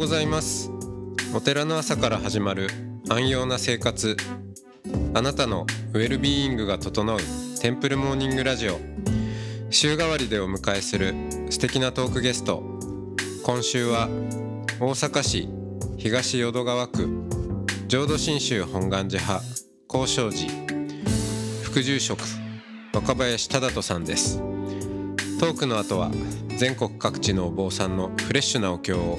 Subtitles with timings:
[0.00, 0.70] ございます。
[1.34, 2.68] お寺の朝から始まる
[3.10, 4.16] 安養な生活。
[5.12, 7.18] あなたのウェルビーイングが整う
[7.60, 8.78] テンプルモーニングラジオ。
[9.68, 11.14] 週替わりでお迎えする
[11.50, 12.62] 素敵なトークゲスト。
[13.44, 14.08] 今週は
[14.80, 15.50] 大阪市
[15.98, 17.06] 東淀川区。
[17.86, 19.44] 浄土真宗本願寺派。
[19.86, 20.50] 高尚寺。
[21.62, 22.22] 副住職。
[22.94, 24.38] 若林忠人さんです。
[25.38, 26.10] トークの後は
[26.56, 29.18] 全国各地のお坊さんのフレッシュなお経を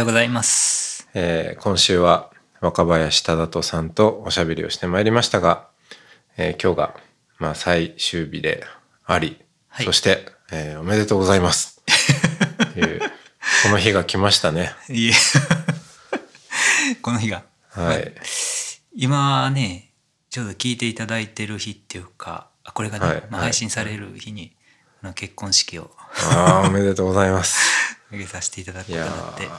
[0.00, 1.08] ようございます。
[1.12, 5.68] えー今週は若林忠人さんとおしゃべりをしてまいりましたが、
[6.38, 6.94] えー今日が
[7.38, 8.64] まあ最終日で
[9.04, 9.86] あり、はい。
[9.86, 11.82] そして、えーおめでとうございます。
[12.72, 13.00] という
[13.62, 14.72] この日が来ましたね。
[14.88, 15.12] いえ。
[17.02, 17.42] この日が。
[17.68, 18.14] はい、
[18.96, 19.92] 今ね、
[20.30, 23.20] ちょうど聞いていただいてる日っていうか、あこれがね、まあ、はい。
[23.20, 24.56] はい配信される日に、
[25.02, 25.90] あの結婚式を。
[26.32, 29.44] ああおめでとうございます 挙げさせていただくことになって。
[29.44, 29.50] いー。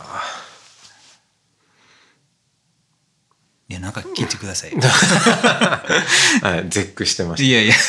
[3.76, 4.72] や、なんか聞いてください。
[6.44, 7.46] はい、絶句してました。
[7.48, 7.74] いやいや。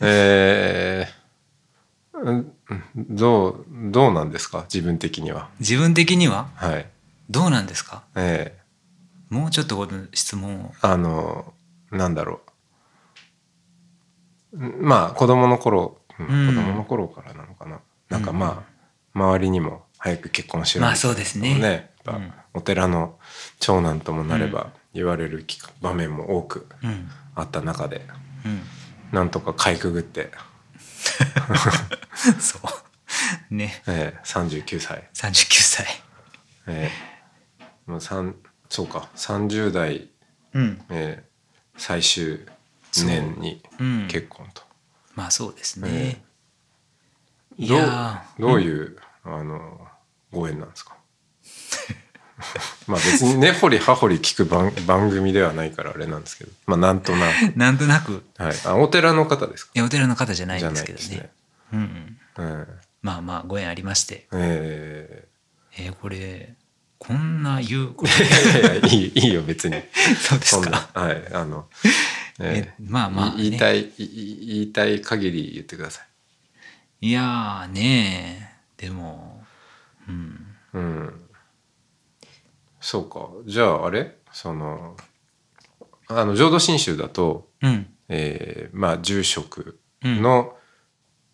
[0.00, 1.16] えー
[2.18, 2.52] うん
[2.96, 4.62] どうどうなんですか？
[4.72, 5.50] 自分的には。
[5.60, 6.48] 自分的には？
[6.56, 6.88] はい。
[7.30, 8.02] どうなんですか？
[8.16, 8.58] え
[9.28, 10.72] もうちょっとこの質問を。
[10.72, 11.52] ーあの
[11.90, 12.40] なんだろ
[14.52, 14.64] う。
[14.66, 23.18] んまあ子供の頃、子供の頃からなのかななんかまあ、周りにも早く結婚しろまあそうですねやっぱうんお寺の
[23.60, 27.10] 長男ともなれば言われるき場面も多くうん。
[27.34, 28.00] あった中で
[28.46, 28.62] うん。
[29.12, 30.30] なんとかかいくぐって、
[32.40, 32.58] そ
[33.50, 33.54] う。
[33.54, 33.82] ね。
[33.86, 35.86] えー、39歳39歳。
[36.66, 38.34] えー、もう三
[38.68, 40.08] そうか30代、
[40.54, 40.82] うん。
[40.88, 42.40] えー、最終
[43.04, 44.08] 年にうん。
[44.08, 44.62] 結婚と、
[45.14, 45.88] まあそうですね。
[45.92, 46.25] えい
[47.58, 47.80] どう
[48.38, 49.80] どういう、あの
[50.32, 50.96] ご縁なんですか？
[52.86, 56.50] まあ別に根掘り葉掘り聞く番番組ではないからあれなんですけど。
[56.66, 59.72] まあなんとなく、 なんとなく、はい、あお寺の方ですか？
[59.74, 61.08] いやお寺の方じゃないんですけどね。
[61.16, 61.30] ね。
[61.72, 62.66] うんうん、え
[63.02, 65.26] まあまあご縁ありまして、え
[65.78, 66.54] えーこれ
[66.98, 68.24] こんな言う ことー
[68.60, 68.88] いやいや
[69.26, 69.76] いいよ別に。
[70.18, 71.00] そうですそんなか。
[71.00, 71.68] はいあの、
[72.40, 76.05] ええまあまあ、ね、い言いたいい言いたい限り言ってください
[77.00, 79.42] いやーねでも
[80.08, 80.46] うん。
[80.72, 81.20] うん。
[82.80, 83.28] そうか。
[83.46, 84.16] じゃああれ？
[84.32, 84.96] その
[86.08, 87.86] あの浄土真宗だと、うん。
[88.08, 90.54] えーまあ住職の、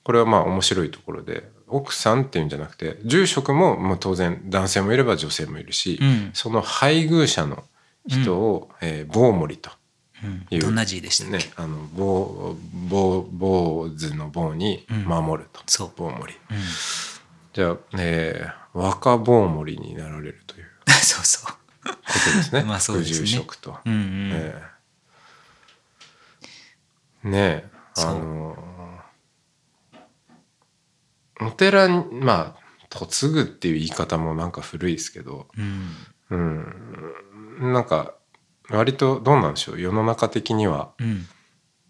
[0.03, 6.31] これはまあ面白いところで奥さんっていうんじゃなくて住職ももう当然男性もいれば女性もいるし、うん。
[6.33, 7.65] その配偶者の
[8.06, 9.71] 人を、えー坊守と
[10.22, 10.47] うん。
[10.50, 12.56] いうどんな字でしたねあの坊
[12.88, 15.93] 坊坊主の坊に守ると、そう。
[15.97, 16.59] 坊守うん、
[17.53, 20.66] じゃあ、えー若坊守になられるという。
[21.03, 21.53] そうそう。
[21.53, 22.62] ことですね。
[22.65, 23.16] まあそうですね。
[23.19, 23.78] 副住職と。
[23.84, 24.62] うんうん、え
[27.25, 27.28] え。
[27.28, 28.56] ねえあの
[31.41, 35.49] お寺にまあ嫁ぐっていう言い方もなんか古いですけど。
[35.56, 35.97] うん。
[36.31, 36.37] う
[37.66, 37.72] ん。
[37.72, 38.15] なんか
[38.77, 40.92] 割とどうなんでしょう世の中的には。
[40.98, 41.27] うん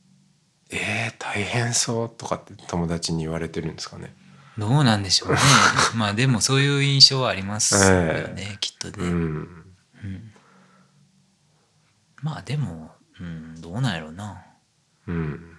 [0.74, 4.14] 「えー、大変そう」とかって友達に言われてるんですかね。
[4.58, 5.38] どうなんでしょうね。
[5.96, 9.74] まあでもそういう印象はありますよね、きっとね、うん。
[10.04, 10.32] うん。
[12.22, 14.44] まあでも、うん、どうなんやろうな。
[15.06, 15.58] うん、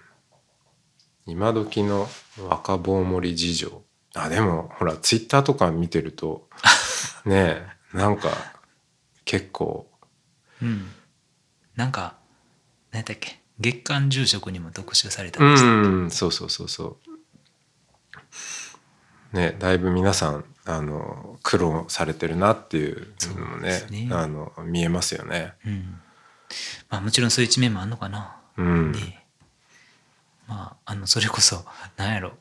[1.26, 3.84] 今時の若坊守事情。
[4.14, 6.48] あでもほらツイッターとか見てると
[7.26, 8.28] ねえなんか
[9.24, 9.90] 結構
[10.62, 10.88] うん
[11.76, 12.16] なんか
[12.92, 13.40] 何やったっけ？
[13.60, 16.10] 月刊住職にも特集されたうんでしたん。
[16.10, 16.98] そうそうそうそ
[19.32, 19.36] う。
[19.36, 24.08] ねだいぶ皆さんあの苦労されてるなっていうのもねね。
[24.12, 25.54] あの見えますよね。
[25.66, 26.00] うん。
[26.88, 28.98] まあもちろんそういう一面もあんのかな、うん、で
[30.46, 31.64] まああのそれこそ
[31.96, 32.32] なんやろ。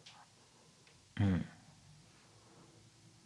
[1.20, 1.46] うん。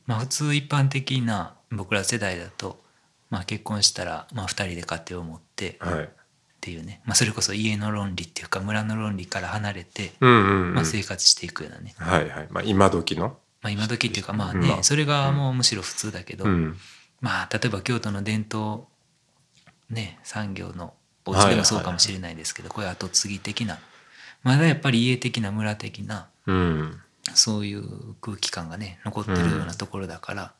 [0.06, 2.82] まあ普通一般的な僕ら世代だと、
[3.30, 6.10] まあ、結婚したら、まあ、2人で家庭を持ってっはい。
[6.60, 10.74] ていうね、まあ、それこそ家の論理っていうか村の論理から離れて、うんうん、うん。
[10.74, 12.48] まあ、生活していくようなね、はいはい。
[12.50, 13.30] まあ今時のま
[13.62, 14.84] まあ、今時っていうかまあね、まあ。
[14.84, 16.78] それがもうむしろ普通だけど、うん。
[17.22, 18.86] まあ例えば京都の伝統
[19.90, 20.94] ね産業の
[21.26, 23.80] お家でもそうかもしれないですけど、これ後継ぎ的な
[24.44, 27.00] まだやっぱり家的な村的なうん。
[27.34, 30.54] そういう空気感がね残ってるようなところだから、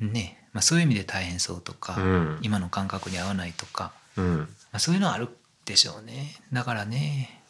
[0.00, 2.38] ねまあ、そういう意味で大変そうとか、うん。
[2.42, 4.38] 今の感覚に合わないとか、うん。
[4.38, 5.28] まあ、そういうのはある
[5.64, 6.34] でしょうね。
[6.52, 7.40] だからね、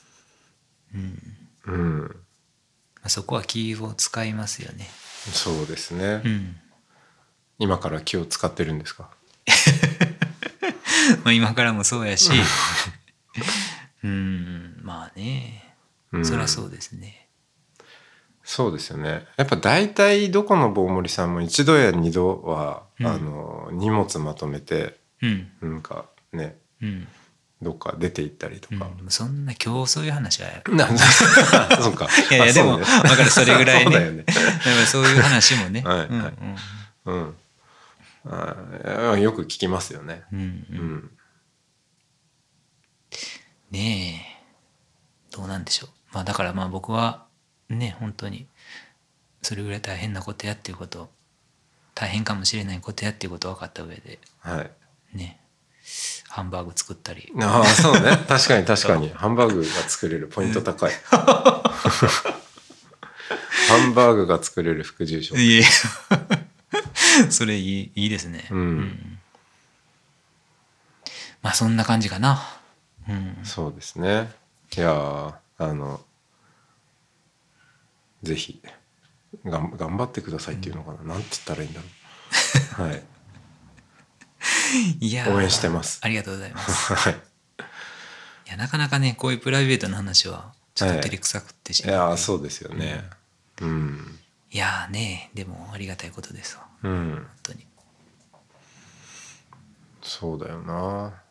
[0.94, 1.18] うん。
[1.64, 2.16] まうん。
[3.04, 4.86] あ、そこは気を使いますよね。
[5.32, 6.56] そうですね、うん。
[7.58, 9.08] 今から気を使ってるんですか？
[11.24, 12.30] まあ今からもそうやし。
[14.04, 14.80] うん。
[14.82, 15.74] まあね。
[16.12, 16.26] うん。
[16.26, 17.26] そりゃそうですね。
[18.44, 19.26] そうですよね。
[19.38, 25.50] やっぱ大体どこの棒盛さんも一度や二度は、うんあの荷物まとめてうん。
[25.60, 27.08] なんかねうん。
[27.60, 28.78] どっか出て行ったりとうん。
[28.78, 30.48] か、そんな今日そういう話は。
[30.68, 30.98] なんだ
[31.82, 32.08] そうか。
[32.30, 33.90] いやいやでもあ分かるそれぐらいね。
[33.90, 34.24] そうだよね。
[34.24, 35.82] だからそういう話もね。
[35.82, 36.08] はいはい。
[36.08, 36.56] うん
[37.06, 37.34] うん。
[38.30, 40.22] あよく聞きますよね。
[40.32, 40.42] うんう
[40.74, 41.10] ん。
[43.70, 45.34] ねえ。
[45.34, 45.90] どうなんでしょう。
[46.12, 47.26] まあだからまあ僕は
[47.68, 48.46] ね本当に
[49.42, 51.10] それぐらい大変なことやっていうこと
[51.98, 54.20] 大変かもしれないことやっていうこと分かった上で。
[54.38, 55.18] はい。
[55.18, 55.40] ね。
[56.28, 57.32] ハンバーグ作ったり。
[57.40, 58.16] ああそうね。
[58.28, 59.10] 確かに確かに。
[59.10, 60.92] ハンバーグが作れるポイント高い。
[61.02, 61.64] ハ
[63.84, 65.64] ンバーグが作れる副住職いえ。
[67.30, 68.46] それいいいいですね。
[68.52, 69.18] うん。
[71.42, 72.60] まあそんな感じかな。
[73.08, 74.30] うん、そうですね。
[74.76, 76.00] いやーあの
[78.22, 78.62] ぜひ
[79.44, 82.82] がん頑張ってくださいっていうのかな、なんて言ったらいいんだろう。
[82.88, 83.02] はい。
[85.00, 86.00] いやー応援してます。
[86.02, 86.94] ありがとうございます。
[86.94, 87.12] はい。
[87.14, 87.16] い
[88.50, 91.86] やなかなかねこういうプライベートの話はちょっと照れくさくってしい。
[91.86, 93.04] まう、やーそうですよね。
[93.60, 94.18] うん。
[94.50, 96.66] いやーねでもありがたいことですわ。
[96.82, 97.14] うん。
[97.14, 97.66] 本当に。
[100.02, 101.22] そうだよな。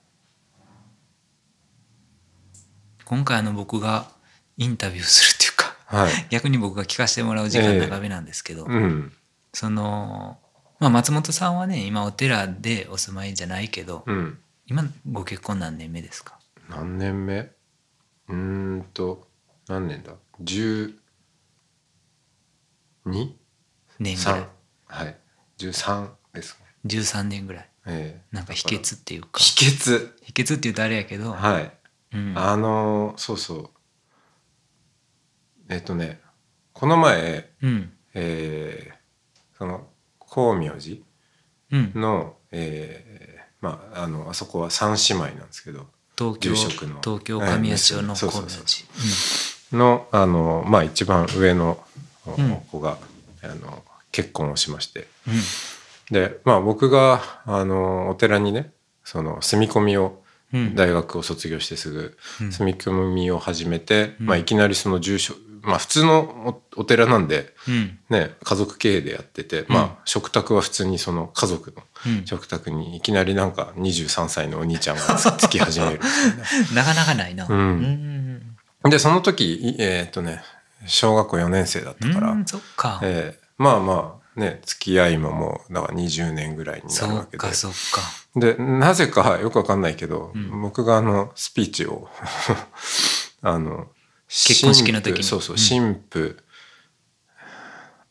[3.06, 4.12] 今回あの僕が
[4.58, 5.37] インタビューする
[5.88, 6.12] はい。
[6.30, 9.12] 逆に僕が聞かせてもらう時間長めなんですけど、うん。
[9.54, 10.40] その、
[10.80, 14.40] まあ、松本さんはね今お寺でお住まいじゃないけど、うん。
[14.68, 16.38] 今ご結婚何年目ですか？
[16.70, 17.40] 何年目？
[17.40, 19.28] うーんと
[19.68, 20.14] 何年だ
[20.44, 20.94] ？12?
[24.00, 24.48] 年ぐら3い
[24.88, 25.18] はい。
[25.58, 26.66] 13ですね。
[26.86, 27.70] 13年ぐらい。
[27.88, 28.36] ええ。
[28.36, 29.40] なんか秘訣っていうか。
[29.40, 30.14] 秘訣。
[30.24, 31.72] 秘訣って言うとあれやけど、はい。
[32.14, 33.70] うん、あのーそうそう
[35.70, 36.20] えっとね
[36.74, 37.92] この前うん。
[38.14, 38.98] えー
[39.58, 39.88] その
[40.20, 40.98] 光明寺
[41.72, 41.92] うん。
[42.02, 45.88] のえーまああのあそこは三姉妹なんですけど
[46.18, 47.00] 東京住職の。
[47.02, 49.78] 東京神谷町の光明寺。
[49.78, 51.84] のあのまあ一番上の
[52.38, 52.56] うん。
[52.72, 52.98] 子が、
[53.42, 55.08] あの結婚をしまして。
[55.28, 55.42] うんうん。
[56.12, 58.72] でまあ僕があのお寺にね
[59.04, 60.22] その住み込みを
[60.54, 60.76] うん。
[60.76, 62.52] 大学を卒業してすぐうん。
[62.52, 64.26] 住み込みを始めて、うん。
[64.28, 65.34] まあ、いきなりその住所
[65.68, 76.00] まあ普通のおお寺なんで、うんね、家族経営でやってて、まあ食卓は普通にその家族のうん食卓にいきなりなんか23歳のお兄ちゃんが つつき始める
[76.74, 76.84] な。
[76.84, 77.46] なかなかないな。
[77.48, 77.58] うん
[78.84, 80.42] うんでその時いえーっとね
[80.86, 83.00] 小学校4年生だったから、うんそっか。
[83.04, 88.02] えーまあまあね付き合いももうだから20年ぐらいになそっるわけでかそっか。
[88.36, 92.08] でなぜかよくわかんないけど、うん僕があのスピーチを
[93.42, 93.88] あの
[94.28, 95.24] 結婚式の時に。
[95.24, 95.62] そうそううん。
[95.62, 96.38] 神父、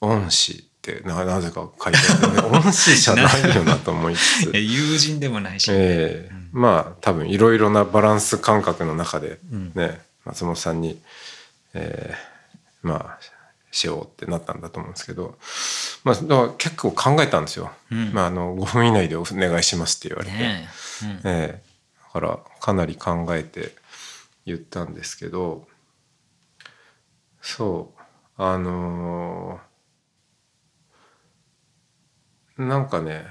[0.00, 2.46] 恩師ってななぜか書いてある。
[2.54, 4.56] 恩師じゃないよなと思いつつ。
[4.56, 5.70] 友人でもないし。
[5.70, 6.32] ええ。
[6.32, 6.60] うん。
[6.60, 9.72] まあ多分いろいろなバランス感覚の中でうん。
[9.74, 11.00] ね、松本さんに、
[11.74, 12.36] えー
[12.82, 13.36] まあ
[13.76, 15.36] しようってなったんだと思うんですけど、
[16.02, 17.72] まあ、だから結構考えたんですよ。
[17.90, 18.12] うん。
[18.12, 20.68] まあ、あの5分以内でお願いしますって言われて、ね
[21.02, 21.06] え。
[21.06, 21.10] うん。
[21.12, 21.62] ええ。
[22.14, 23.74] だからかなり考えて
[24.46, 25.66] 言ったんですけど
[27.46, 28.02] そう
[28.42, 33.26] あのーなんかね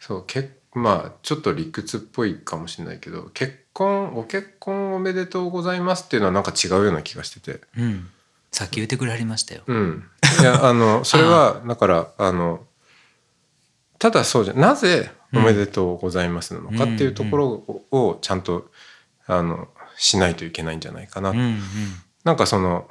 [0.00, 7.60] そうけまあちょっと理屈っぽいかもしれないけど結婚ご結婚おめでとうございますっていうのはなんか違うような気がしてて。
[7.78, 8.08] うん。
[8.50, 9.62] さっき言ってくれはりましたよ。
[9.66, 10.04] うん、
[10.40, 12.66] いやあの それはだからあの
[13.98, 18.70] ただそうじゃなぜ「おめでとうございます」なのかっていうところををちゃんと
[19.26, 21.30] あのしないといけないんじゃないかな。
[21.30, 21.62] うんうん
[22.24, 22.88] なんかその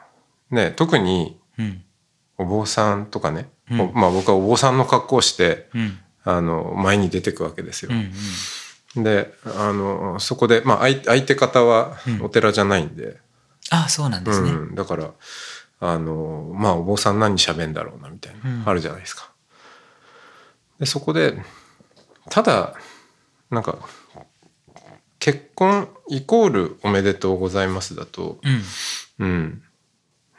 [0.51, 1.81] ね特にうん。
[2.37, 3.81] お坊さんとかね、うん。
[3.81, 5.99] おまあ僕はお坊さんの格好をしてうん。
[6.23, 7.91] あの前に出てくわけですよ。
[7.91, 8.11] うん
[8.97, 8.99] う。
[8.99, 9.03] ん。
[9.03, 12.21] であのそこで、まあ、相相手方はうん。
[12.23, 13.17] お寺じゃないんで、
[13.69, 14.51] あそうなんですね。
[14.51, 15.11] うん、だから
[15.79, 18.63] あのまあお坊さん何喋んだろうなみたいな、うん。
[18.65, 19.29] あるじゃないですか。
[20.79, 21.37] でそこで
[22.29, 22.73] ただ
[23.49, 23.77] なんか
[25.19, 28.39] 結婚イコールおめでとうございますだと
[29.19, 29.25] うん。
[29.27, 29.61] うん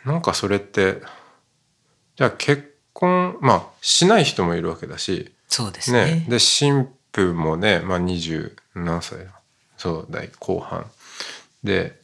[0.07, 1.03] なんかそれって
[2.15, 6.05] じゃあ結婚まあしない人もいるわけだしそうですね。
[6.05, 9.41] ねで新婦もねまあ20何歳だ
[9.77, 10.87] そう代後半。
[11.65, 12.01] で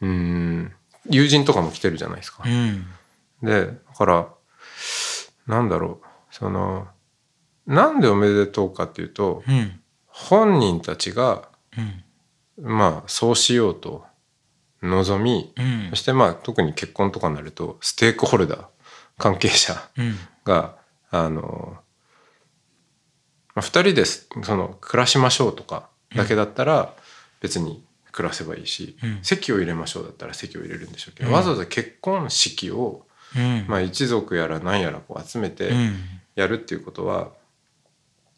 [0.00, 0.72] うん
[1.08, 2.42] 友人とかも来てるじゃないですか。
[2.46, 2.86] うん。
[3.42, 4.28] でだから
[5.46, 6.86] なんだろうその
[7.66, 9.80] なんでおめでとうかっていうとうん。
[10.06, 12.74] 本人たちがうん。
[12.76, 14.04] まあそうしようと
[14.82, 15.90] 望みうん。
[15.90, 18.66] そしてまあ特に結婚とかになるとステークホルダー
[19.16, 20.16] 関係者うん。
[20.44, 20.76] が
[21.10, 21.76] あの、
[23.54, 26.94] まあ、2人ですその暮らしましょうとかだけだったら
[27.40, 29.18] 別に暮らせばいいし、うん。
[29.22, 31.34] 籍を入れましょうだったら籍を入れるんでしょうけど、うん。
[31.34, 33.06] わざわざ結婚式を、
[33.36, 33.64] うん。
[33.68, 35.96] まあ、一族やら何やらこう集めてうん。
[36.34, 37.30] やるっていうことは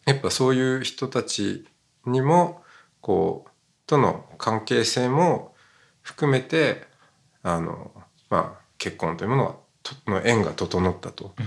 [0.06, 1.66] やっぱそういう人たち
[2.06, 2.62] にも
[3.02, 3.50] こう
[3.86, 5.49] との関係性も
[6.10, 6.82] 含めて
[7.42, 7.92] あの、
[8.28, 11.34] まあ、結婚というものがとの縁が整ったと。
[11.38, 11.46] うん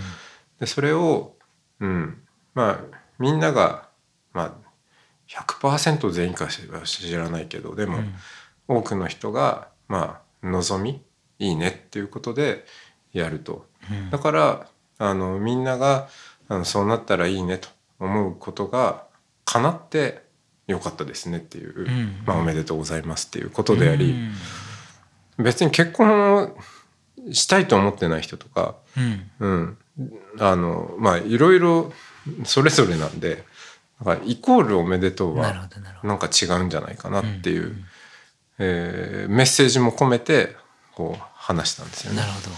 [0.59, 1.35] でそれを、
[1.81, 2.21] うん、
[2.53, 3.89] まあみんなが、
[4.31, 4.53] まあ、
[5.27, 6.49] 100%全員かは
[6.85, 8.13] 知らないけどでも、うん
[8.65, 11.03] 多くの人が、まあ、望み
[11.37, 12.65] いいねっていうことで
[13.11, 13.67] やると。
[13.91, 14.67] うんだから
[14.99, 16.07] あのみんなが
[16.47, 17.67] あのそうなったらいいねと
[17.99, 19.05] 思うことが
[19.43, 20.23] 叶って
[20.67, 22.23] よかったですねっていう、ん。
[22.25, 24.11] まあ、おめでとうございますっていうことであり、
[25.37, 25.43] うん。
[25.43, 26.57] 別に結婚を
[27.31, 29.31] したいと思ってない人とか、うん。
[29.39, 29.77] うん、
[30.39, 31.91] あのまあいろいろ
[32.45, 33.43] それぞれなんで
[33.99, 35.69] だからイコールおめでとうは
[36.03, 37.85] なんか違うんじゃないかなっていう、うん。
[38.59, 40.55] えーメッセージも込めて
[40.95, 42.21] こう話したんですよね。
[42.21, 42.25] な。
[42.25, 42.55] るほど。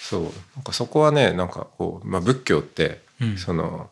[0.00, 0.22] そう。
[0.56, 3.36] なんかそこはねなんかこう、まあ、仏教って、うん。
[3.36, 3.90] その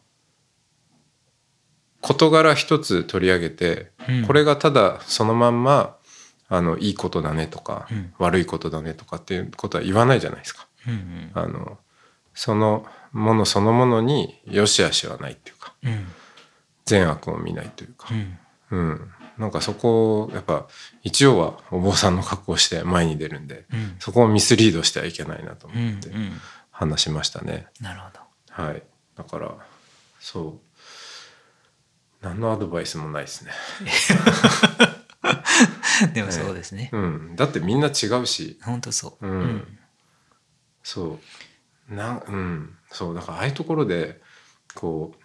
[2.02, 4.26] 事柄一つ取り上げて、うん。
[4.26, 5.96] これがただそのまんま
[6.48, 8.12] あのいいことだねとか、うん。
[8.18, 10.66] 悪いことだねとかっていうことは言わないじゃないですか。
[10.86, 11.78] うんあの
[12.34, 16.08] そのものそのものに良し悪しはないっていうかうん。
[16.84, 18.08] 善悪を見ないというか。
[18.10, 18.38] う、ん。
[18.70, 19.10] うん。
[19.38, 20.66] なんかそこをやっぱ
[21.02, 23.96] 一応はお坊さんの格好をして前に出るんで、うん。
[24.00, 26.32] そこをミスリードしてはいけないなとう思ってんうん。
[26.70, 27.66] 話しましたね。
[27.80, 28.20] なるほど。
[28.64, 28.82] はい、
[29.16, 29.54] だから
[30.20, 30.60] そう
[32.22, 33.50] 何のアドバイスもないですね。
[36.14, 36.90] でもそうですね。
[36.92, 39.26] うん、だってみんな違うし、本当そう。
[39.26, 39.78] うん。
[40.82, 41.18] そ
[41.90, 41.94] う。
[41.94, 42.76] なうん。
[42.90, 43.14] そう。
[43.14, 44.20] だからああいうところで
[44.74, 45.22] こう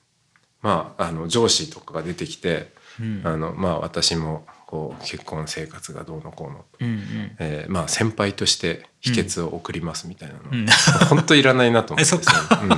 [0.61, 3.21] まああの上司とかが出てきて、うん。
[3.23, 7.35] あのまあ私もこう結婚生活がどうのこうの、うんうん。
[7.39, 10.65] えーまあ先輩として秘訣を送りますみたいなの、うん。
[11.09, 12.61] 本当いらないなと思ってえ そっか。
[12.61, 12.69] うん、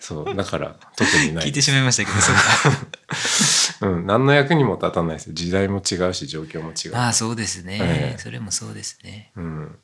[0.00, 6.92] そうだから特にない聞いてしまいましたけどそう うん、何の役にも立たないです時代も違うし状況も違う。
[6.92, 8.18] かああそうですね、ええ。
[8.18, 9.32] それもそうですね。
[9.36, 9.78] うん。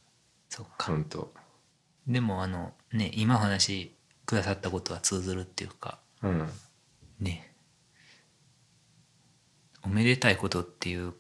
[0.49, 0.87] そっか。
[0.87, 1.33] 本当。
[2.07, 3.97] でもあのね今お話し
[4.27, 6.49] くださったことは通ずるっていうかうん。
[7.21, 7.55] ね。
[9.83, 11.13] おめでたいことっていう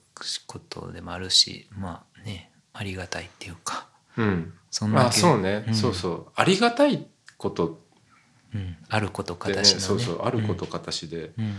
[0.46, 3.88] ことでもあるしまあねありがたいっていうか。
[4.16, 4.54] うん。
[4.70, 5.74] そんだけあそうね、うん。
[5.74, 6.32] そうそう。
[6.34, 7.81] ありがたいこと
[8.54, 9.80] うん、あること形のね。
[9.80, 11.56] そうそうあること形で,、うん。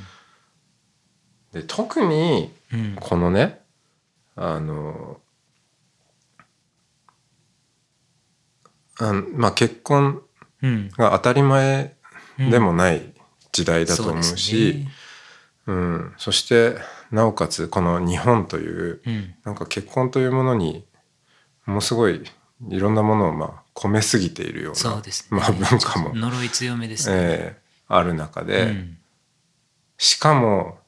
[1.52, 2.96] で特にうん。
[3.00, 3.62] このね
[4.36, 5.20] あの
[9.00, 10.22] あんまあ結婚
[10.62, 10.90] うん。
[10.98, 11.96] が当たり前
[12.40, 12.50] うん。
[12.52, 13.14] でもない
[13.52, 14.92] 時代だと思うそし、ですね。
[15.66, 16.76] うん、そして
[17.12, 19.36] なおかつこの日本といううん。
[19.44, 20.86] なんか結婚というものに
[21.66, 22.22] ものすごい
[22.70, 25.40] いろんなものをまあ込めすぎているようなそうですね。
[25.40, 28.98] まあ、文化も、呪い強めですね、えーある中で、うん。
[29.98, 30.80] しかも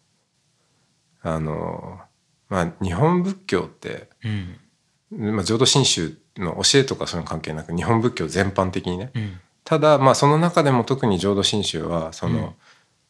[1.21, 1.99] あの、
[2.49, 4.29] まあ、日本仏教って、う
[5.17, 5.35] ん。
[5.35, 9.11] まあ、浄土真宗の教えとかそういうの関係なく日本仏教全般的にね。
[9.13, 9.39] うん。
[9.63, 12.53] ただまあその中でも特に浄土真宗はその、うん。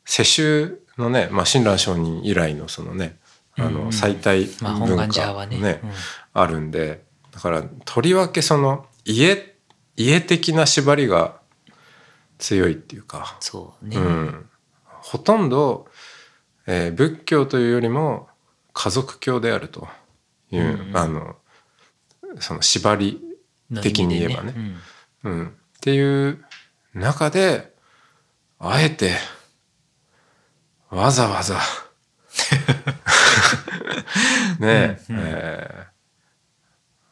[0.03, 3.17] 世襲のね、まあ、親鸞上人以来のそのね
[3.57, 5.91] あうんうんの最大まあ本文化ねねうん。
[6.33, 7.04] あるんで
[7.35, 9.55] だからとりわけその家
[9.97, 11.39] 家的な縛りが
[12.37, 14.49] 強いっていうか、そうね、うん、
[14.85, 15.87] ほとんど、
[16.65, 18.27] えー仏教というよりも
[18.73, 19.87] 家族教であると
[20.51, 20.97] いう、うんうん。
[20.97, 21.35] あの
[22.39, 23.21] その縛り
[23.69, 24.53] の的に言えばね。
[25.23, 25.51] うん、っ
[25.81, 26.43] ていう
[26.93, 27.73] 中で
[28.59, 29.13] あえて
[30.89, 31.59] わざわざ
[34.59, 35.23] ねえうんうん。
[35.25, 35.94] えー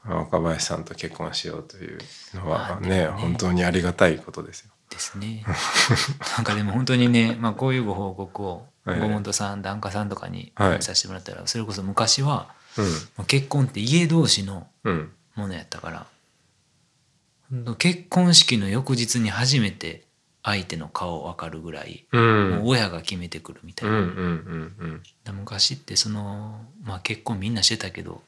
[0.05, 1.99] 若林さんと結婚しようという
[2.33, 3.07] のはまあねね。
[3.07, 4.71] 本当にありがたいことですよ。
[4.89, 5.43] ですね。
[6.37, 8.99] なんかでも本当にね、まあ、こういうご報告をはい。
[8.99, 10.81] ご本さん檀家さんとかにはい。
[10.83, 12.87] させてもらったら、それこそ昔はうま
[13.19, 15.11] あ結婚って家同士のんうん。
[15.35, 16.05] ものやったから
[17.49, 20.05] ほんと結婚式の翌日に初めて
[20.43, 22.49] 相手の顔分かるぐらい、うん。
[22.51, 28.21] もう親が決めてくるみたいな、昔ってその、まあ、結婚みんなしてたけど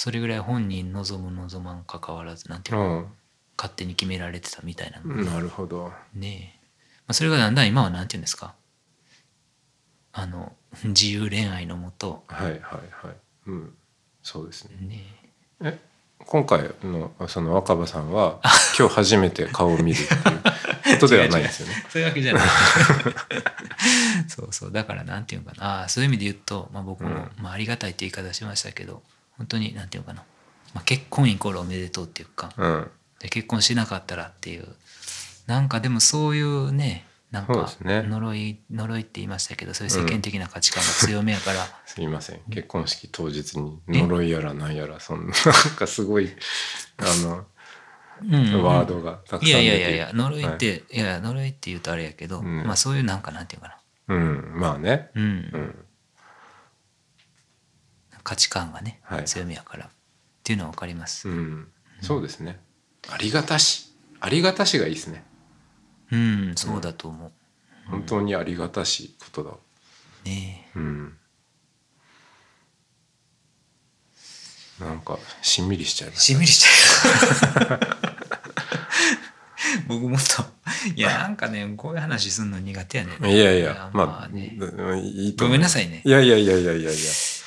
[0.00, 3.06] それぐらい本人望む望まんかかわらずなんていうの、うん。
[3.58, 5.92] 勝手に決められてたみたいななるほど。
[6.14, 6.66] ねえ、
[7.00, 8.54] まあ、それがだんだん今はなんていうんですか。
[10.14, 10.54] あの
[10.84, 12.24] 自由恋愛のもと。
[12.28, 12.80] はいはいはい。
[13.48, 13.74] うん。
[14.22, 14.70] そうですね。
[14.80, 15.04] ね
[15.64, 15.78] え。
[16.20, 18.40] 今回のその若葉さんは
[18.78, 21.74] 今日初めて顔を見るっていう ことではないですよね。
[21.90, 22.42] そういうわけじゃない。
[24.28, 24.72] そうそう。
[24.72, 25.82] だからなんていうのかな。
[25.82, 27.30] あーそういう意味で言うと、まあ、僕も、うん。
[27.42, 29.02] まあ、ありがたいって言い方しましたけど
[29.40, 30.22] 本当になんていうのかな、
[30.74, 32.52] まあ、結婚イコールおめでとうっていうか。
[32.58, 32.90] うん。
[33.20, 34.68] で結婚しなかったらっていう。
[35.46, 38.02] なんかでもそういうねなんかそうですね。
[38.02, 42.40] 呪い呪いって言いましたけどそういう世間的な価値観が強めやから、 すいません。
[42.50, 45.32] 結婚式当日に呪いやらなんやらそんななん
[45.74, 46.30] かすごい
[46.98, 47.46] あの
[48.22, 48.34] うん。
[48.34, 52.66] うんうんワードがたくさんいやいやいやいや呪いって、い、や呪いって言うとあれやけど、うん。
[52.66, 54.14] まあそういうなんかなんていうかな。
[54.14, 54.52] うん。
[54.56, 55.08] まあね。
[55.14, 55.26] うん、う
[55.58, 55.84] ん
[58.30, 59.24] 価値観がね、はい。
[59.24, 59.88] 強めやからっ
[60.44, 61.28] ていうのは分かります。
[61.28, 61.32] う。
[61.32, 61.66] ん。
[62.00, 62.60] そうですね。
[63.08, 63.92] ありがたし。
[64.20, 65.24] ありがたしがいいですね。
[66.12, 67.32] うん、そうだと思う。
[67.90, 69.50] 本当にありがたしことだ。
[70.30, 71.18] ねうん。
[74.78, 77.74] なんかしんみりしちゃいえまししんみりしちゃ
[78.06, 78.09] う。
[79.88, 80.44] 僕もっと
[80.96, 84.56] いやなんかねこういう話するの苦手やねたいやいやまあまあね。
[85.38, 86.02] ごめんなさいね。
[86.04, 86.90] いやいやいやいやいやいや。
[86.90, 86.94] い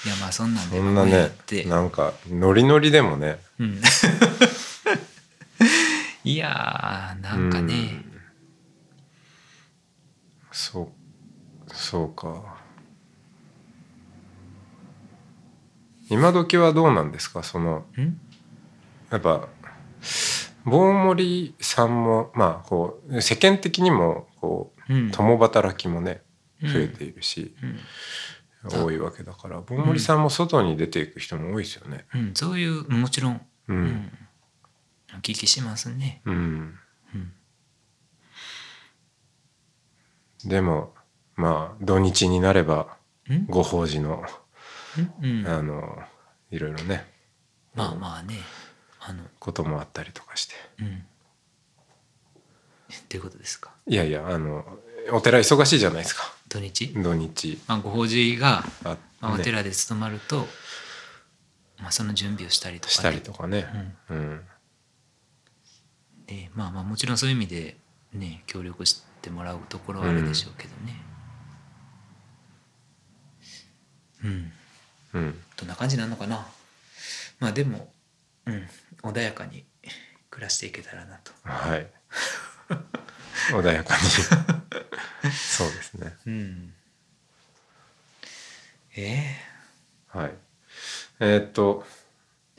[0.10, 1.64] やまあそんなんでそんなねって。
[1.66, 3.40] なんかノリノリでもね。
[3.60, 3.82] うん、
[6.24, 8.04] いやーなんかね、
[10.52, 10.92] そ
[11.68, 12.54] うそうか。
[16.10, 17.44] 今時はどうなんですか？
[17.44, 18.20] そのうん？
[19.12, 19.48] やっぱ
[20.66, 25.12] 棒森さんもまあこう世間的にもこううん。
[25.12, 26.22] 共働きもね
[26.62, 26.74] うん。
[26.74, 27.80] 増えているし、うん。
[28.86, 32.06] 多いわけだから棒森さんも外に出ていく人も多いですよね。
[32.16, 33.86] うん、そういうもちろん、ううん。
[33.86, 34.12] ん、
[35.14, 36.22] お聞きしますね。
[36.26, 36.80] うん。
[37.14, 37.34] うん。
[40.46, 40.94] でも
[41.36, 42.98] まあ土日になれば
[43.30, 43.46] うん？
[43.48, 44.24] ご法事の
[45.22, 45.98] うん、あの
[46.52, 47.06] いろいろね。
[47.74, 48.36] まあまあね
[49.06, 50.56] あのこともあったりとかして。
[50.80, 51.06] うん。
[52.96, 53.72] っていうことですか？
[53.88, 54.66] いやいやあの
[55.12, 56.34] お寺忙しいじゃないですか。
[56.48, 57.60] 土日、土日。
[57.68, 60.48] まあ、ご法事が、あ、まあ、おね寺で務まると、
[61.80, 63.66] まあ、その準備をしたりとか、ね、したりとかね。
[64.10, 64.18] うん。
[64.18, 64.42] うん。
[66.28, 67.76] でまあまあもちろんそういう意味で
[68.14, 71.02] ね協力してもらうところはあるでしょうけどね。
[74.24, 74.52] うん、
[75.14, 75.42] うん。
[75.58, 76.48] どんな感じなのかな？
[77.40, 77.92] まあでも
[78.46, 78.68] うん
[79.04, 79.66] 穏やかに
[80.30, 81.32] 暮らしていけたらなと。
[81.44, 81.88] はい。
[83.52, 84.02] 穏やかに。
[85.32, 86.16] そうですね。
[86.26, 86.74] うん。
[88.96, 89.36] え
[90.08, 90.34] はい。
[91.20, 91.86] えーっと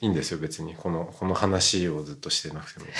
[0.01, 0.75] いいんですよ別に。
[0.75, 2.87] このこの話をずっとしてなくても。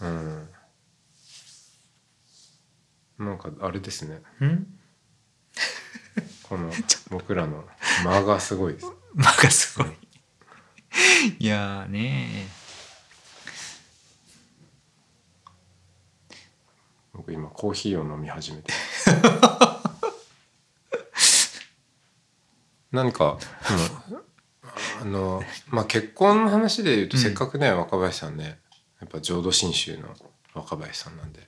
[0.00, 0.48] うん。
[3.18, 4.22] なんかあれですね。
[4.40, 4.78] えうん？
[6.44, 6.70] この
[7.10, 7.68] 僕らの
[8.04, 9.88] 間がすごいです 間がすごい。
[11.38, 12.48] いやーね。
[17.12, 18.72] 僕今コーヒーを飲み始めて。
[22.92, 23.38] 何か、
[24.10, 24.18] うん
[25.02, 27.22] あのまあ結婚の話で言うと、うん。
[27.22, 28.58] せっかくね若林さんね
[29.00, 30.14] やっぱ浄土真宗の
[30.54, 31.46] 若林さんなんで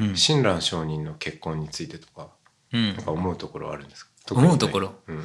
[0.00, 0.16] うん。
[0.16, 2.28] 親鸞上人の結婚についてとか
[2.72, 2.94] うん。
[2.96, 4.10] なんか思うところはあるんですか？
[4.30, 5.24] 思うところ、うん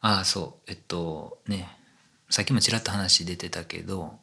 [0.00, 0.70] ああそう。
[0.70, 1.76] えっとね。
[2.30, 4.14] さっきもちらっと話出てたけど、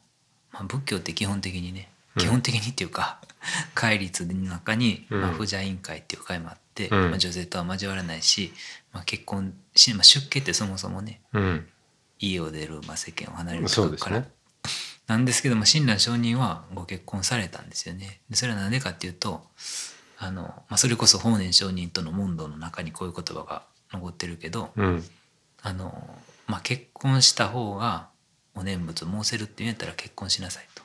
[0.50, 2.22] まあ、仏教って基本的にねうん。
[2.22, 3.20] 基本的にっていうか、
[3.74, 5.20] 戒律の中に、うん。
[5.20, 7.10] まあ、不邪委員会っていう会もあって、うん。
[7.10, 8.52] まあ、女性とは交わらないし、
[8.92, 11.68] まあ、結婚し、まあ、出家ってそもそもねうん。
[12.18, 14.30] 家を出る、まあ、世間を離れるから、ね
[15.06, 18.20] なんですけども親鸞上人はご結婚されたんですよね。
[18.28, 19.48] でそれは何でかっていうと
[20.18, 25.10] あの、まあ、それこそ法然上人との問答の中にこういう言葉が残ってるけど、うん
[25.62, 28.08] あの、まあ、結婚した方が
[28.54, 30.82] お念仏申せるって言うんやったら結婚しなさいと。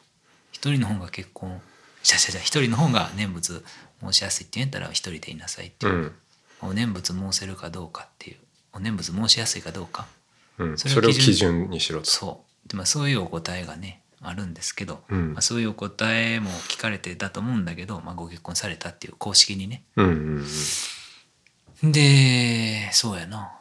[0.52, 1.62] 一人の方が結婚
[2.04, 3.64] じゃじゃじゃ一人の方が念仏
[4.02, 6.12] 申しやすいって言うんやったら一人でいなさいっていう、うん。
[6.70, 8.38] お念仏申せるかどうかっていう。
[8.74, 10.08] お念仏申しやすいかどうか。
[10.58, 11.70] うん、それを基準。
[11.70, 12.06] にしろと。
[12.06, 12.70] そう。
[12.70, 15.34] で、まあ、そういうお答えがねあるんですけど、うん。
[15.34, 19.84] まあ、そういうお答えも聞かれてだと思うんだけど、まあ、ご結婚されたっていう公式にね。
[19.96, 20.46] うんうん
[21.84, 21.92] うん。
[21.92, 23.52] でそうやな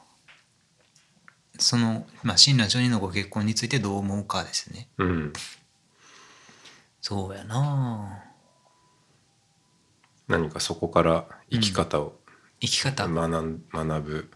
[1.59, 4.89] その、まあ、親鸞上人のご結婚についてどう思うかですね。
[4.99, 5.33] うん。
[7.01, 8.25] そうやな。
[10.29, 12.15] 何かそこから生き方を
[12.61, 13.09] 生き方。
[13.09, 14.31] 学ん学ぶ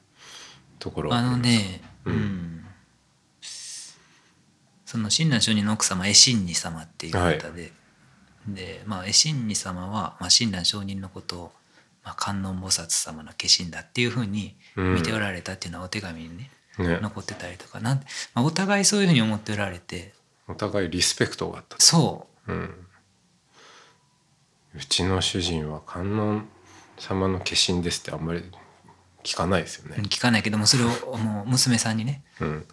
[0.78, 2.16] ところはあのね、ううん。
[2.16, 2.66] ん
[4.84, 7.72] その親鸞上人の奥様絵心二様っていう方で、
[8.46, 11.52] でまあ絵心二様は、まあ、親鸞上人のことを、
[12.04, 17.96] まあ、観音菩薩様の化身だっていうふうに見ておられたっていうのはお手紙にね、ね残ってたりとかなん、
[18.34, 20.14] まあ、お互いそういうふうに思っておられて。
[20.48, 21.82] お互いリスペクトがあったと。
[21.82, 22.52] そう。
[22.52, 22.86] ん。
[24.74, 26.48] うちの主人は観音
[26.98, 28.44] 様の化身ですってあんまり
[29.24, 29.96] 聞かないですようね。
[30.08, 32.66] 聞かないけどもそれをもう娘さんにねうん、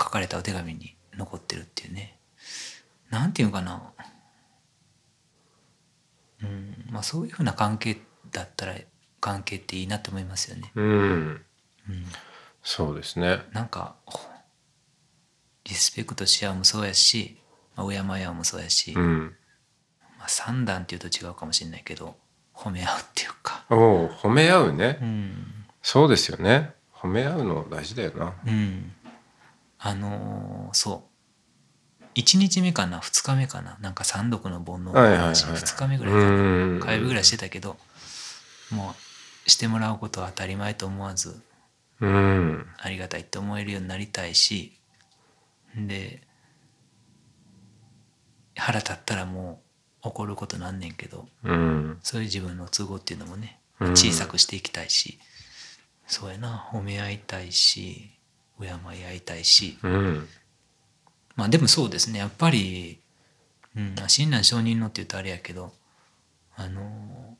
[0.00, 2.16] 書かれたお手紙に残ってるっていうね。
[3.10, 3.82] なんていうのかな。
[6.42, 7.98] うんまあそういうふうな関係
[8.30, 8.74] だったら
[9.20, 10.72] 関係っていいなと思いますよね。
[10.74, 11.42] うん、うん、
[12.62, 13.40] そうですね。
[13.52, 14.20] なんかほ
[15.64, 17.38] リスペクトし合うもそうやし、
[17.76, 19.34] まあ、敬い合うもそうやし、うん、
[20.18, 22.16] まあ、三段っていうと違うかもしれないけど
[22.54, 23.64] 褒め合うっていうか。
[23.70, 24.98] おお褒め合うね。
[25.00, 26.74] うんそうですよね。
[26.94, 28.34] 褒め合うの大事だよな。
[28.46, 28.92] うん、
[29.78, 31.12] あのーそう
[32.14, 36.28] 1日目かな2日目かななんか三読の煩悩のはいはいはい話2日目ぐらいかうな
[36.76, 37.76] ん火曜日ぐらいしてたけど
[38.70, 38.94] も
[39.46, 41.40] うしてもらうことは当たり前と思わず
[42.02, 44.72] うん、ありがたいって思えるようになりたいし
[45.76, 46.20] で
[48.56, 49.60] 腹立ったらも
[50.04, 53.90] う怒ることなんねんけどうん、そういう自分の都合っていうのもねうん。
[53.92, 55.18] 小さくしていきたいし、
[56.06, 58.10] そうやな褒め合いたいし
[58.60, 58.70] 敬い
[59.04, 59.78] 合いたいし。
[59.82, 60.28] うん、
[61.36, 62.98] まあでもそうですねやっぱり、
[63.76, 65.72] うん、親鸞上人のって言うとあれやけど
[66.56, 67.36] あの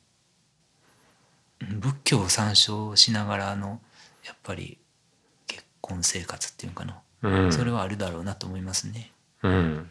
[1.61, 3.81] うん仏教を参照しながらの
[4.25, 4.79] やっぱり
[5.47, 9.13] 結婚生活っていうのかな、うん、それはあるだろうなと思いますね。
[9.43, 9.91] うん、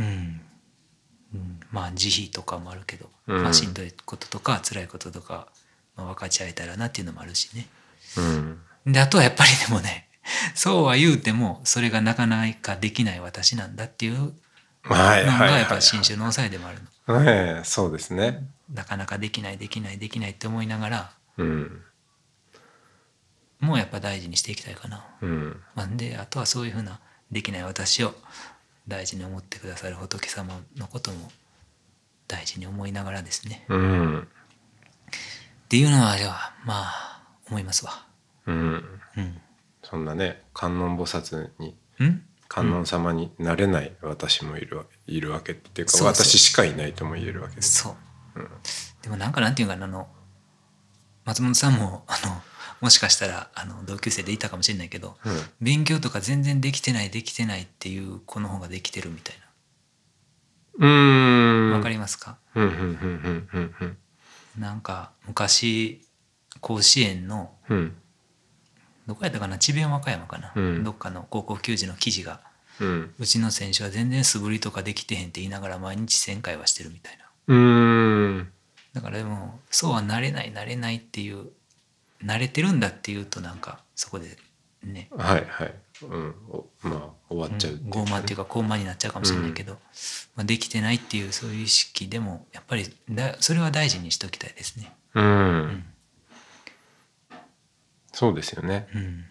[0.00, 0.40] うん。
[1.34, 3.42] うん、まあ慈悲とかもあるけど、うん。
[3.42, 5.48] まあ、しんどいこととか辛いこととか、
[5.96, 7.66] まあ、分かち合えたらなっていうのもあるしね。
[8.16, 8.20] う
[8.90, 10.08] ん、であとはやっぱりでもね
[10.54, 14.32] そうは言うてもそれがなかなかできない私なんだっていうの
[14.82, 15.50] はいはいはい。
[15.50, 17.24] がやっぱ新種の抑えでもあるの。
[17.24, 18.46] ええそうですね。
[18.72, 21.82] なかなかできないできないできないって思いながらうん、
[23.64, 25.04] もうやっぱ大事にしていきたいかな。
[25.22, 27.00] うん、まあ、であとはそういうふうな
[27.30, 28.14] できない私を
[28.86, 31.30] 大事に思ってくださる仏様のことも
[32.28, 34.22] 大事に思いながらですねうん、っ
[35.68, 38.06] ていうのはあれはまあ思いますわ。
[38.46, 39.40] うん、うん。
[39.82, 42.22] そんなね観音菩薩にうん？
[42.48, 47.82] 観音様になれない私もいるわいるわけっていうか私しかいないとも言えるわけです。
[47.82, 47.96] そう。
[49.02, 50.08] でもなんかなんていうかなあの
[51.24, 52.42] 松本さんもあの
[52.80, 55.42] もしかしたらあの同級生でいたかもしれないけど、うん。
[55.60, 59.36] 勉強とか全然できてないできてないっていう子の方ができてるみたい
[60.78, 61.70] うーん。
[61.70, 62.38] なわかりますか、
[64.58, 66.02] なんか昔
[66.60, 67.76] 甲子園のうん。
[67.76, 67.96] うん
[69.06, 69.58] どこやったかな？
[69.58, 70.82] 智弁和歌山かな、うん。
[70.82, 72.40] どっかの高校球児の記事が
[72.80, 73.14] うん。
[73.18, 77.24] うちの選手は全然素振りとかできてへんって言いながら毎日1000回はしてるみたいな。
[77.48, 78.48] うーん。
[78.94, 81.48] だからでもそうはなれないなれないっていう
[82.24, 84.36] 慣れてるんだっていうとなんかそこで
[84.82, 85.08] ね。
[85.16, 85.74] はいはい。
[86.02, 86.34] うん。
[86.48, 87.90] おまあ終わっちゃううん。
[87.90, 89.78] 傲慢っていうか高慢になっちゃうかもしれないけど、
[90.34, 94.92] まあ、できてないっていうそういう意識でもやっぱりだそれは大事にしておきたいですね。
[95.14, 95.84] うん、
[98.12, 98.88] そうですよね。
[98.94, 99.24] うん、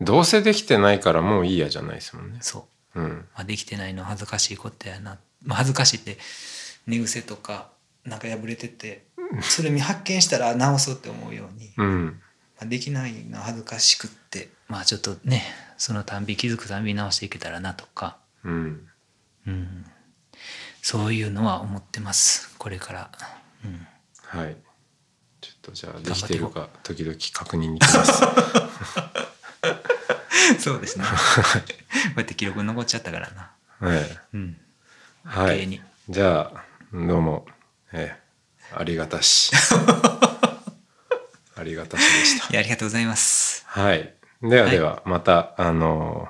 [0.00, 2.38] どうせできてないからもういいやじゃないですもんね。
[2.40, 3.28] そう、うん。
[3.34, 6.18] まあ、できてないの恥ずかしいことやな、まあ、恥ずかしいって
[6.86, 7.70] 寝癖とか
[8.04, 9.07] なんか破れてて
[9.42, 12.20] それ見発見したら直そうって思うように、うん。
[12.58, 15.42] まあ、できないの恥ずかしくってまあちょっとね
[15.76, 18.88] そのたんび気づくたんび直していけたらなとか、うん。
[19.46, 19.84] うん、
[20.82, 22.54] そういうのは思ってます。
[22.58, 23.10] これから。
[23.64, 23.86] うん。
[24.22, 24.56] はい。
[25.40, 28.22] ちょっとじゃあできてるか時々確認に来ます。
[30.58, 31.04] そうですね。
[31.06, 31.10] こ
[32.16, 33.50] うやって記録残っちゃったからな。
[33.78, 34.18] はい。
[34.34, 34.60] うん。
[35.24, 35.82] はい。
[36.08, 37.46] じゃあどうも。
[37.92, 38.27] ええ
[38.74, 39.52] ありがたし
[41.56, 43.64] ありがたしでしたいや、ありがとうございます。
[43.66, 46.28] はいではではまた、あの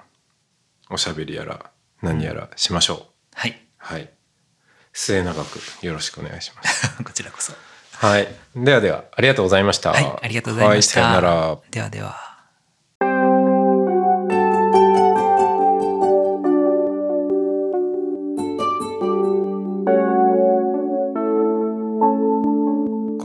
[0.88, 1.70] おしゃべりやら
[2.00, 3.02] 何やらしましょう、
[3.34, 3.60] はい。
[3.76, 4.08] はい
[4.94, 7.52] 末永くよろしくお願いします こちらこそ。
[7.92, 11.02] はいではではありがとうございましたはい、ありがとうございました。
[11.02, 12.27] はいさよならではでは。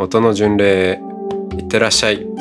[0.00, 1.00] 音の巡礼
[1.58, 2.37] いってらっしゃい。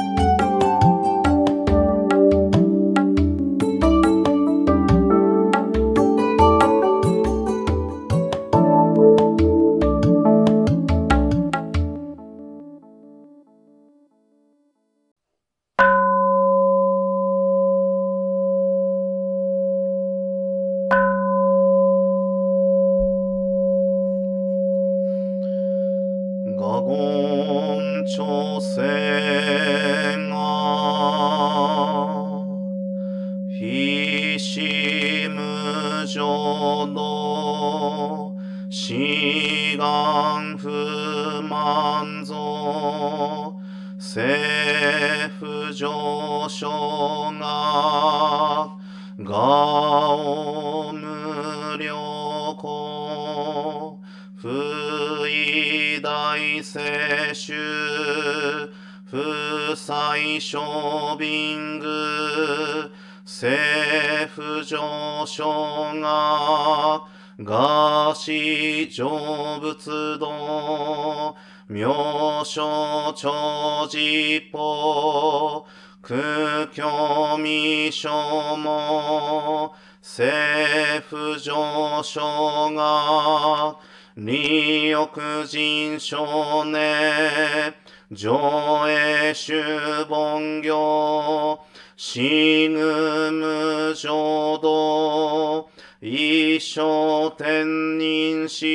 [51.78, 54.00] 良子
[54.36, 57.56] 不意大接種
[59.06, 59.18] 不
[59.76, 62.92] 採処ビ具
[63.26, 67.04] 政府上昇が
[67.40, 71.36] がし成仏道
[71.68, 75.66] 妙所長寺法
[76.02, 79.76] 空虚未所も
[80.10, 83.76] 政府上昇が
[84.16, 87.74] 利欲人少年
[88.12, 91.60] 上映主本業
[91.98, 92.22] 死
[92.70, 98.66] ぬ無浄土一生天人死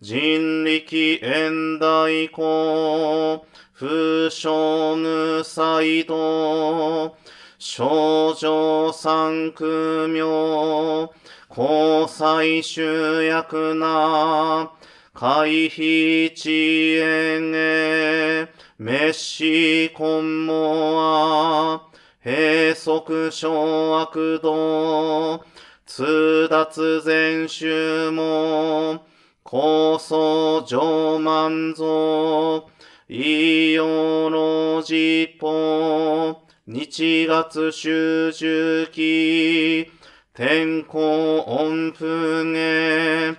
[0.00, 3.86] 人力縁大公不
[4.28, 7.16] 傷無才道
[7.62, 11.10] 少女三苦名
[11.54, 14.72] 交際集約な
[15.12, 21.82] 回避遅延へ滅死根も
[22.24, 25.44] 閉塞小悪道
[25.84, 29.04] 通達全宗も
[29.42, 32.64] 高層上満蔵
[33.06, 36.39] 異様の実法
[36.72, 36.86] 日
[37.26, 39.90] 月集中期
[40.32, 42.06] 天候音符
[42.54, 43.34] へ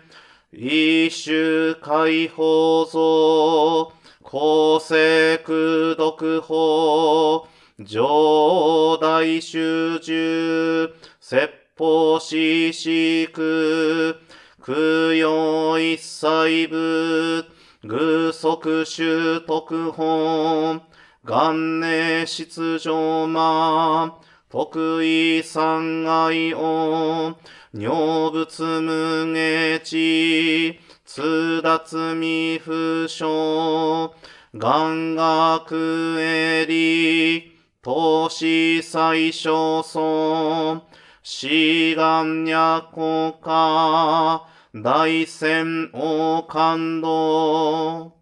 [0.51, 3.87] 一種解放像
[4.21, 7.47] 公正空読法
[7.85, 10.91] 上大集中
[11.21, 14.17] 説法四四苦
[14.59, 14.75] 供
[15.13, 17.45] 養一切部
[17.81, 20.81] 具足習得本
[21.23, 27.35] 元年出場魔得意三愛音
[27.71, 27.87] 女
[28.31, 32.73] 仏無下地通達未不
[33.07, 34.13] 詳
[34.53, 37.51] 願学エリ
[37.83, 40.81] 投資最小尊
[41.21, 44.41] 志願や国家
[44.73, 48.20] 大戦王感動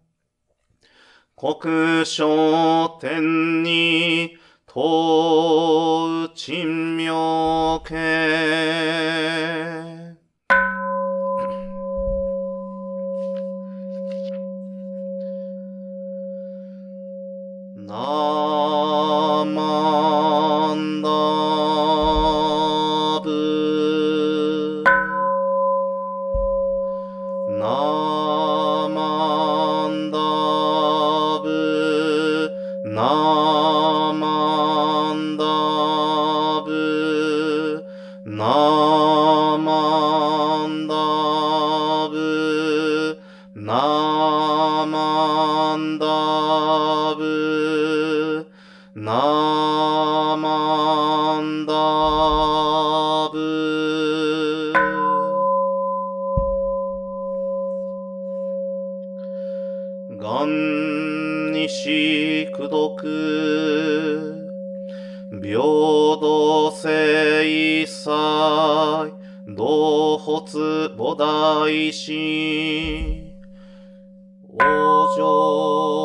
[1.42, 4.36] 国商天に
[4.70, 7.94] 東珍妙系
[17.74, 18.39] ナ
[71.20, 73.34] 大師、
[74.48, 74.56] お
[75.18, 75.99] 嬢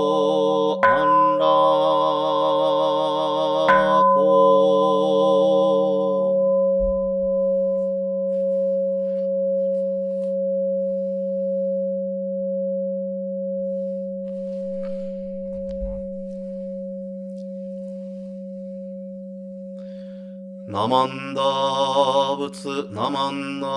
[22.65, 23.67] 仏ナマンダ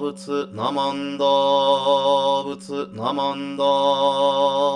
[0.00, 1.24] 仏ナマンダ
[2.44, 3.64] 仏ナマンダ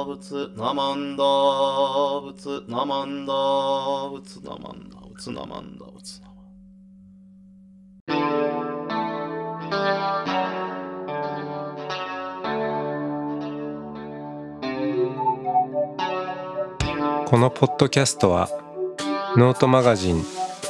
[0.06, 3.34] 仏ナマンダ仏ナマンダ仏ナマンダ
[4.12, 5.74] 仏ナマンダ仏ナマン
[17.26, 18.48] このポッドキャストは
[19.36, 20.33] ノートマガジン